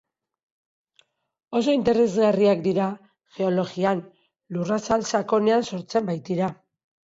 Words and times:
Oso 1.59 1.75
interesgarriak 1.79 2.63
dira 2.69 2.89
geologian, 3.37 4.03
lurrazal 4.57 5.07
sakonean 5.13 5.71
sortzen 5.71 6.13
baitira. 6.13 6.53